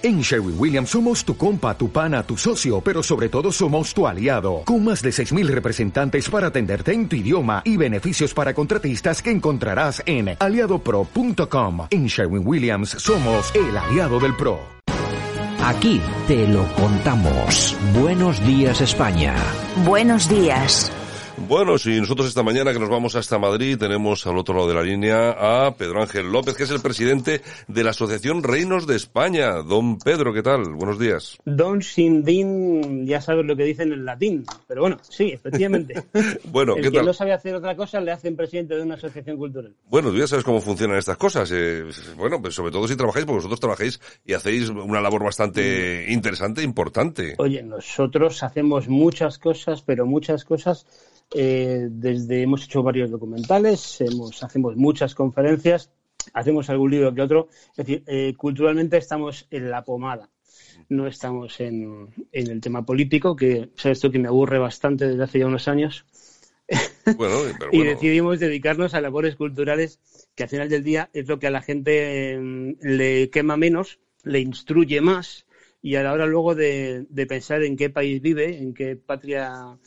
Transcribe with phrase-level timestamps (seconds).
[0.00, 4.06] En Sherwin Williams somos tu compa, tu pana, tu socio, pero sobre todo somos tu
[4.06, 9.20] aliado, con más de 6.000 representantes para atenderte en tu idioma y beneficios para contratistas
[9.20, 11.88] que encontrarás en aliadopro.com.
[11.90, 14.60] En Sherwin Williams somos el aliado del PRO.
[15.64, 17.76] Aquí te lo contamos.
[18.00, 19.34] Buenos días España.
[19.84, 20.92] Buenos días.
[21.46, 24.74] Bueno, si nosotros esta mañana que nos vamos hasta Madrid tenemos al otro lado de
[24.74, 25.30] la línea
[25.66, 29.62] a Pedro Ángel López, que es el presidente de la Asociación Reinos de España.
[29.62, 30.74] Don Pedro, ¿qué tal?
[30.74, 31.38] Buenos días.
[31.44, 36.02] Don Sindin, ya sabes lo que dicen en latín, pero bueno, sí, efectivamente.
[36.50, 37.06] bueno, el ¿qué que tal?
[37.06, 39.72] no sabe hacer otra cosa le hacen presidente de una asociación cultural.
[39.88, 41.50] Bueno, tú ya sabes cómo funcionan estas cosas.
[41.52, 41.84] eh,
[42.16, 46.60] bueno, pues sobre todo si trabajáis, porque vosotros trabajáis y hacéis una labor bastante interesante
[46.60, 47.34] e importante.
[47.38, 50.86] Oye, nosotros hacemos muchas cosas, pero muchas cosas.
[51.34, 55.90] Eh, desde hemos hecho varios documentales, hemos, hacemos muchas conferencias,
[56.32, 57.48] hacemos algún libro que otro.
[57.70, 60.30] Es decir, eh, culturalmente estamos en la pomada.
[60.88, 65.22] No estamos en, en el tema político, que sabes tú que me aburre bastante desde
[65.22, 66.04] hace ya unos años.
[67.16, 69.98] Bueno, pero y decidimos dedicarnos a labores culturales
[70.34, 73.98] que al final del día es lo que a la gente eh, le quema menos,
[74.24, 75.46] le instruye más
[75.80, 79.78] y a la hora luego de, de pensar en qué país vive, en qué patria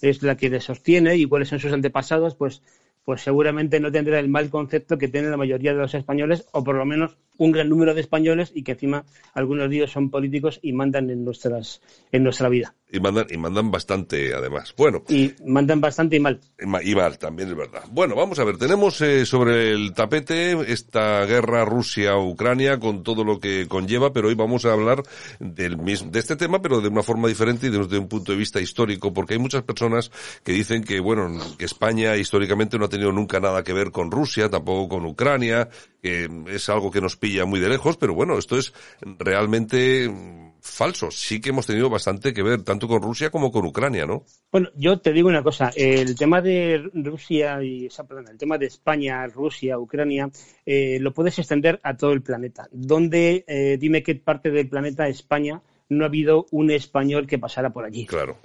[0.00, 2.62] es la que le sostiene y cuáles son sus antepasados, pues,
[3.04, 6.62] pues seguramente no tendrá el mal concepto que tienen la mayoría de los españoles, o
[6.62, 10.10] por lo menos un gran número de españoles, y que encima algunos de ellos son
[10.10, 11.80] políticos y mandan en, nuestras,
[12.12, 12.74] en nuestra vida.
[12.90, 14.74] Y mandan, y mandan bastante, además.
[14.76, 16.40] Bueno, Y mandan bastante y mal.
[16.60, 17.82] y ma- y mal, también es verdad.
[17.90, 23.38] Bueno, vamos a ver, tenemos eh, sobre el tapete esta guerra Rusia-Ucrania con todo lo
[23.40, 25.02] que conlleva, pero hoy vamos a hablar
[25.38, 28.38] del mismo, de este tema, pero de una forma diferente y desde un punto de
[28.38, 30.10] vista histórico, porque hay muchas personas
[30.42, 34.10] que dicen que, bueno, que España históricamente no ha tenido nunca nada que ver con
[34.10, 35.68] Rusia, tampoco con Ucrania,
[36.02, 40.52] que es algo que nos pilla muy de lejos, pero bueno, esto es realmente mm,
[40.60, 41.10] falso.
[41.10, 44.24] Sí que hemos tenido bastante que ver, tanto con Rusia como con Ucrania, ¿no?
[44.50, 48.38] Bueno, yo te digo una cosa, el tema de Rusia y, o sea, perdón, el
[48.38, 50.30] tema de España, Rusia, Ucrania,
[50.64, 52.66] eh, lo puedes extender a todo el planeta.
[52.72, 55.60] ¿Dónde, eh, dime qué parte del planeta España
[55.90, 58.06] no ha habido un español que pasara por allí?
[58.06, 58.38] Claro.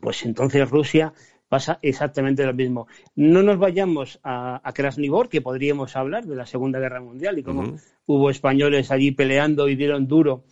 [0.00, 1.12] Pues entonces Rusia
[1.54, 2.88] pasa exactamente lo mismo.
[3.14, 7.44] No nos vayamos a, a Krasnivor, que podríamos hablar de la Segunda Guerra Mundial y
[7.44, 7.76] cómo
[8.06, 10.42] hubo españoles allí peleando y dieron duro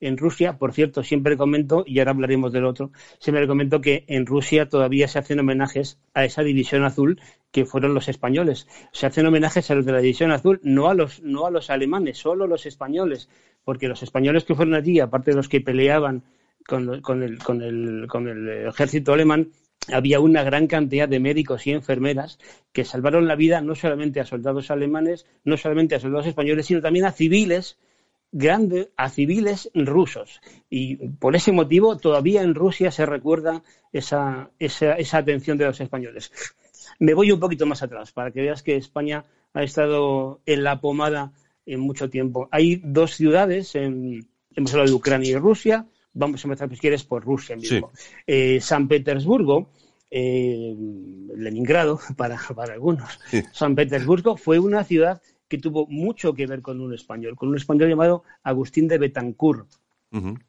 [0.00, 0.58] en Rusia.
[0.58, 2.90] Por cierto, siempre comento, y ahora hablaremos del otro,
[3.20, 7.18] siempre comento que en Rusia todavía se hacen homenajes a esa división azul
[7.52, 8.68] que fueron los españoles.
[8.92, 11.70] Se hacen homenajes a los de la división azul, no a los, no a los
[11.70, 13.30] alemanes, solo los españoles,
[13.64, 16.22] porque los españoles que fueron allí, aparte de los que peleaban
[16.66, 19.48] con, con el, con, el, con el ejército alemán,
[19.88, 22.38] había una gran cantidad de médicos y enfermeras
[22.72, 26.80] que salvaron la vida no solamente a soldados alemanes, no solamente a soldados españoles, sino
[26.80, 27.78] también a civiles
[28.32, 30.40] grandes, a civiles rusos.
[30.68, 35.80] Y por ese motivo todavía en Rusia se recuerda esa, esa, esa atención de los
[35.80, 36.30] españoles.
[36.98, 39.24] Me voy un poquito más atrás para que veas que España
[39.54, 41.32] ha estado en la pomada
[41.66, 42.48] en mucho tiempo.
[42.50, 47.04] Hay dos ciudades, en, hemos hablado de Ucrania y Rusia, vamos a empezar, si quieres,
[47.04, 47.90] por Rusia mismo.
[48.26, 49.70] Eh, San Petersburgo,
[50.10, 50.74] eh,
[51.36, 53.42] Leningrado para, para algunos, Sí.
[53.52, 57.56] San Petersburgo fue una ciudad que tuvo mucho que ver con un español, con un
[57.56, 59.68] español llamado Agustín de Betancourt.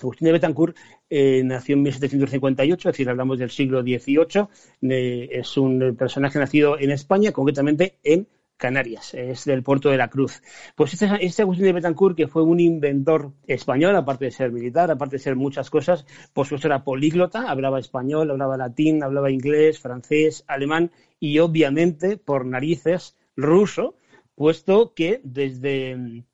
[0.00, 0.76] Agustín de Betancourt
[1.08, 4.48] eh, nació en 1758, es decir, hablamos del siglo XVIII.
[4.80, 8.26] es un personaje nacido en España, concretamente en
[8.64, 10.42] Canarias, es del puerto de la Cruz.
[10.74, 14.90] Pues este, este Agustín de Betancourt, que fue un inventor español, aparte de ser militar,
[14.90, 19.80] aparte de ser muchas cosas, por supuesto era políglota, hablaba español, hablaba latín, hablaba inglés,
[19.80, 23.98] francés, alemán y obviamente, por narices, ruso,
[24.34, 26.24] puesto que desde,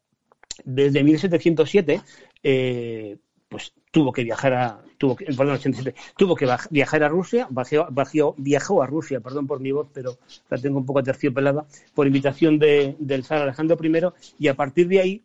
[0.64, 2.00] desde 1707
[2.44, 3.18] eh,
[3.50, 8.34] pues tuvo que viajar a tuvo que, perdón, 87, tuvo que viajar a Rusia, bajó-
[8.38, 10.18] viajó a Rusia, perdón por mi voz, pero
[10.48, 14.86] la tengo un poco terciopelada, por invitación de- del zar Alejandro I, y a partir
[14.88, 15.22] de ahí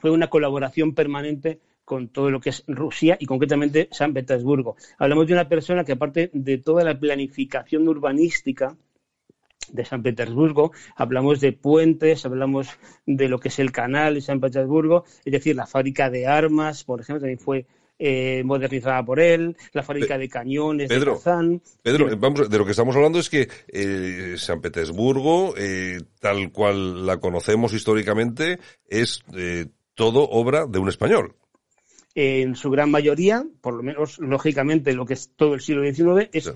[0.00, 4.76] fue una colaboración permanente con todo lo que es Rusia y concretamente San Petersburgo.
[4.98, 8.76] Hablamos de una persona que aparte de toda la planificación urbanística
[9.72, 12.68] de San Petersburgo, hablamos de puentes, hablamos
[13.06, 16.84] de lo que es el canal de San Petersburgo, es decir, la fábrica de armas,
[16.84, 17.66] por ejemplo, también fue
[18.02, 21.62] eh, modernizada por él, la fábrica de cañones Pedro, de Kazán.
[21.82, 27.04] Pedro, vamos, de lo que estamos hablando es que eh, San Petersburgo, eh, tal cual
[27.04, 28.58] la conocemos históricamente,
[28.88, 31.34] es eh, todo obra de un español.
[32.14, 36.30] en su gran mayoría, por lo menos lógicamente lo que es todo el siglo XIX,
[36.32, 36.50] es Sí.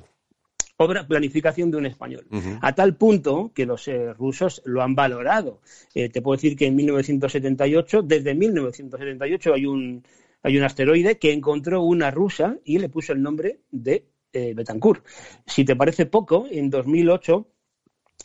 [0.84, 2.26] Obra planificación de un español.
[2.60, 5.60] A tal punto que los eh, rusos lo han valorado.
[5.94, 10.04] Eh, te puedo decir que en 1978, desde 1978 hay un,
[10.42, 15.06] hay un asteroide que encontró una rusa y le puso el nombre de Betancourt.
[15.46, 17.46] Si te parece poco, en 2008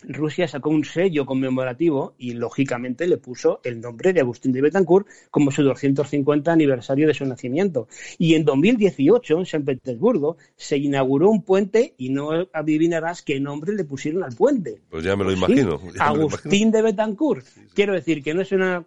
[0.03, 5.07] Rusia sacó un sello conmemorativo y, lógicamente, le puso el nombre de Agustín de Betancourt
[5.29, 7.87] como su 250 aniversario de su nacimiento.
[8.17, 13.73] Y en 2018, en San Petersburgo, se inauguró un puente y no adivinarás qué nombre
[13.73, 14.81] le pusieron al puente.
[14.89, 15.79] Pues ya me lo imagino.
[15.99, 17.45] Agustín de Betancourt.
[17.73, 18.85] Quiero decir que no es una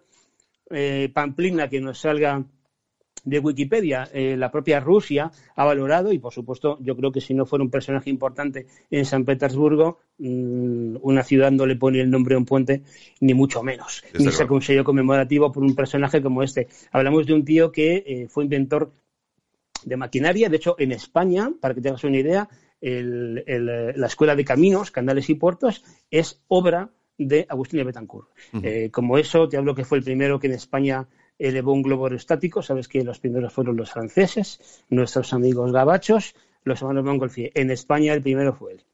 [0.71, 2.43] eh, pamplina que nos salga
[3.23, 7.33] de Wikipedia, eh, la propia Rusia ha valorado, y por supuesto yo creo que si
[7.33, 12.09] no fuera un personaje importante en San Petersburgo, mm, una ciudad no le pone el
[12.09, 12.83] nombre a un puente,
[13.21, 16.67] ni mucho menos, ni se sello conmemorativo por un personaje como este.
[16.91, 18.91] Hablamos de un tío que eh, fue inventor
[19.85, 22.47] de maquinaria, de hecho en España, para que tengas una idea,
[22.81, 28.29] la Escuela de Caminos, Canales y Puertos es obra de Agustín de Betancourt.
[28.61, 31.07] Eh, como eso, te hablo que fue el primero que en España
[31.39, 32.61] elevó un globo aerostático.
[32.61, 37.51] Sabes que los primeros fueron los franceses, nuestros amigos gabachos, los hermanos Montgolfier.
[37.55, 38.85] En España el primero fue él.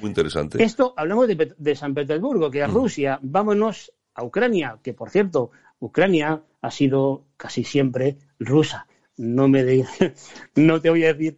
[0.00, 0.62] Muy interesante.
[0.62, 6.42] Esto, hablamos de, San Petersburgo, que a Rusia, vámonos a Ucrania, que por cierto, Ucrania
[6.62, 8.86] ha sido casi siempre rusa.
[9.16, 9.62] No me
[10.54, 11.36] no te voy a decir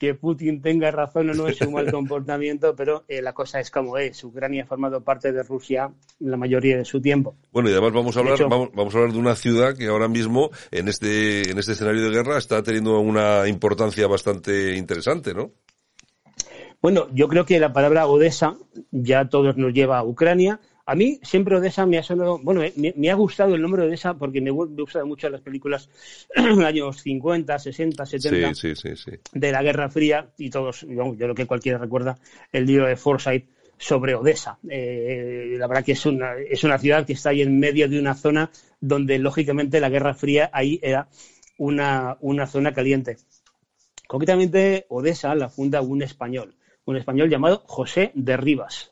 [0.00, 3.70] que Putin tenga razón o no es un mal comportamiento, pero eh, la cosa es
[3.70, 4.24] como es.
[4.24, 7.36] Ucrania ha formado parte de Rusia la mayoría de su tiempo.
[7.52, 10.08] Bueno, y además vamos a hablar, vamos, vamos, a hablar de una ciudad que ahora
[10.08, 15.52] mismo, en este, en este escenario de guerra, está teniendo una importancia bastante interesante, ¿no?
[16.80, 18.56] Bueno, yo creo que la palabra Odessa
[18.90, 20.60] ya todos nos lleva a Ucrania.
[20.90, 24.14] A mí siempre Odessa me ha sonado, bueno, me, ha gustado el nombre de Odessa
[24.14, 25.88] porque me, me gustan mucho las películas
[26.34, 28.52] de los años 50, 60, 70
[29.32, 32.18] de la Guerra Fría y todos, yo, yo lo que cualquiera recuerda,
[32.50, 33.48] el libro de Forsyth
[33.78, 34.58] sobre Odessa.
[34.68, 38.00] Eh, la verdad que es una, es una ciudad que está ahí en medio de
[38.00, 38.50] una zona
[38.80, 41.06] donde lógicamente la Guerra Fría ahí era
[41.56, 43.18] una, una zona caliente.
[44.08, 48.90] Concretamente, Odessa la funda un español, un español llamado José de Rivas.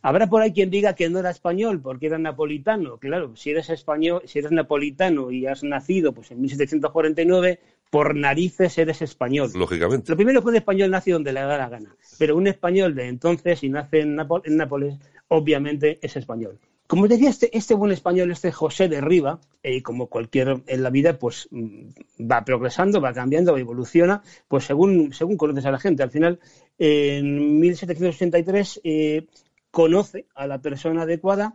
[0.00, 2.98] Habrá por ahí quien diga que no era español porque era napolitano.
[2.98, 7.58] Claro, si eres español, si eres napolitano y has nacido pues en 1749,
[7.90, 9.50] por narices eres español.
[9.54, 10.10] Lógicamente.
[10.12, 13.08] Lo primero que un español nace donde le da la gana, pero un español de
[13.08, 14.96] entonces, si nace en, Nápoles,
[15.28, 16.58] obviamente es español.
[16.86, 20.88] Como decía este, este buen español, este José de Riva, eh, como cualquier en la
[20.88, 21.88] vida, pues mm,
[22.30, 26.02] va progresando, va cambiando, evoluciona, pues según, según conoces a la gente.
[26.02, 26.40] Al final,
[26.78, 29.26] en 1783 eh,
[29.70, 31.54] conoce a la persona adecuada,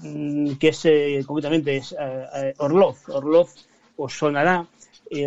[0.00, 2.96] mm, que es eh, concretamente es eh, eh, Orlov.
[3.08, 3.48] Orlov
[3.96, 4.66] os sonará,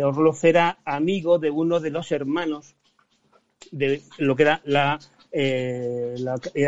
[0.02, 2.74] Orlov era amigo de uno de los hermanos
[3.70, 4.98] de lo que era la,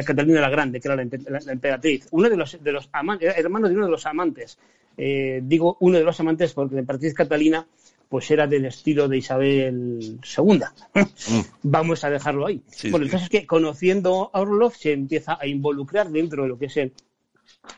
[0.05, 2.07] Catalina la Grande, que era la, emperatriz.
[2.11, 4.59] Uno de los, de los amantes, hermano de uno de los amantes.
[4.97, 7.67] digo uno de los amantes porque la emperatriz Catalina
[8.09, 10.61] pues era del estilo de Isabel II.
[10.95, 11.41] Mm.
[11.63, 12.63] Vamos a dejarlo ahí.
[12.91, 16.59] bueno, el caso es que conociendo a Orlov se empieza a involucrar dentro de lo
[16.59, 16.77] que es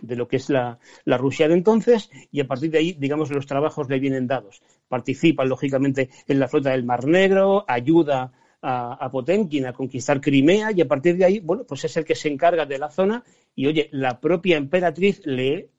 [0.00, 3.46] de lo que es la, Rusia de entonces y a partir de ahí, digamos, los
[3.46, 4.62] trabajos le vienen dados.
[4.88, 8.32] Participa, lógicamente, en la flota del Mar Negro, ayuda
[8.62, 12.04] a, a, Potenkin a conquistar Crimea y a partir de ahí, bueno, pues es el
[12.04, 13.22] que se encarga de la zona
[13.54, 15.70] y, oye, la propia emperatriz le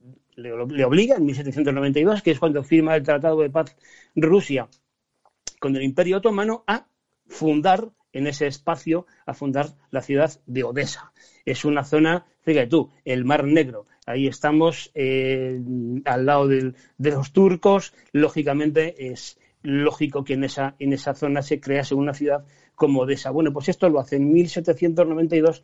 [0.42, 3.76] le, obliga en 1792, que es cuando firma el Tratado de Paz
[4.16, 4.68] Rusia
[5.60, 6.88] con el Imperio Otomano, a
[7.28, 11.12] fundar en ese espacio, a fundar la ciudad de Odessa.
[11.46, 13.86] Es una zona, fíjate tú, el Mar Negro.
[14.06, 15.62] Ahí estamos eh,
[16.06, 17.94] al lado de los turcos.
[18.12, 23.30] Lógicamente es lógico que en esa, en esa zona se crease una ciudad como Odessa.
[23.31, 25.64] Bueno, pues esto lo hace en 1792,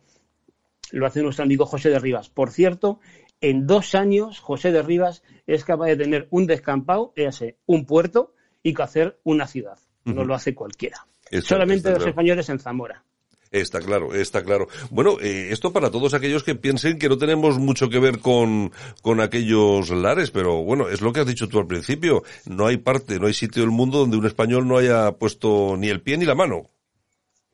[0.92, 2.28] lo hace nuestro amigo José de Rivas.
[2.28, 3.00] Por cierto,
[3.40, 8.34] en dos años José de Rivas es capaz de tener un descampado, ese, un puerto
[8.62, 9.78] y que hacer una ciudad.
[10.04, 11.06] No lo hace cualquiera.
[11.42, 13.02] Solamente los españoles en Zamora.
[13.50, 14.68] Está claro, está claro.
[14.90, 18.72] Bueno, eh, esto para todos aquellos que piensen que no tenemos mucho que ver con,
[19.02, 22.22] con aquellos lares, pero bueno, es lo que has dicho tú al principio.
[22.44, 25.88] No hay parte, no hay sitio del mundo donde un español no haya puesto ni
[25.88, 26.70] el pie ni la mano.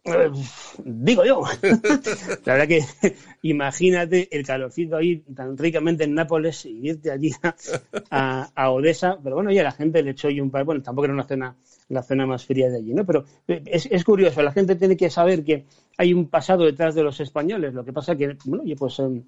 [0.04, 0.30] Eh,
[0.85, 1.42] digo yo.
[2.44, 2.80] la verdad que
[3.42, 7.30] imagínate el calorcito ahí tan ricamente en Nápoles y irte allí
[8.11, 9.18] a, Odessa.
[9.23, 10.64] Pero bueno, ya la gente le echó un par.
[10.64, 11.56] Bueno, tampoco era una zona,
[11.88, 13.06] la zona más fría de allí, ¿no?
[13.06, 15.66] Pero eh, es, curioso, la gente tiene que saber que
[15.97, 17.73] hay un pasado detrás de los españoles.
[17.73, 19.23] Lo que pasa que, bueno, pues em,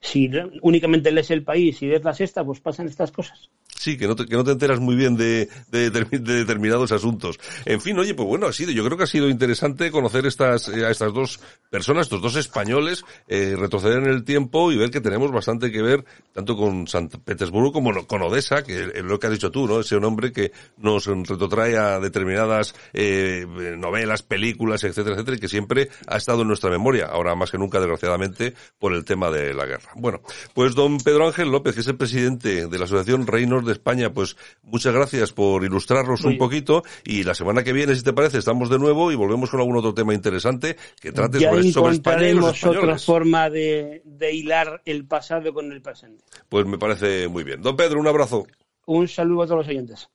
[0.00, 0.28] si
[0.62, 3.48] únicamente lees el país y ves la sexta, pues pasan estas cosas.
[3.80, 7.40] Sí, que no te, que no te enteras muy bien de, de, determinados asuntos.
[7.64, 10.68] En fin, oye, pues bueno, ha sido, yo creo que ha sido interesante conocer estas,
[10.68, 14.90] eh, a estas dos personas, estos dos españoles, eh, retroceder en el tiempo y ver
[14.90, 19.18] que tenemos bastante que ver tanto con San Petersburgo como con Odessa, que es lo
[19.18, 19.80] que has dicho tú, ¿no?
[19.80, 23.46] Ese nombre que nos retrotrae a determinadas eh,
[23.78, 27.58] novelas, películas, etcétera, etcétera, y que siempre ha estado en nuestra memoria, ahora más que
[27.58, 29.92] nunca, desgraciadamente, por el tema de la guerra.
[29.94, 30.20] Bueno,
[30.54, 34.12] pues don Pedro Ángel López, que es el presidente de la Asociación Reinos de España,
[34.12, 38.38] pues muchas gracias por ilustrarnos un poquito y la semana que viene, si te parece,
[38.38, 42.28] estamos de nuevo y volvemos con algún otro tema interesante que trate sobre, sobre España
[42.28, 46.24] y los otra forma de, de hilar el pasado con el presente.
[46.48, 47.62] Pues me parece muy bien.
[47.62, 48.46] Don Pedro, un abrazo.
[48.86, 50.10] Un saludo a todos los oyentes.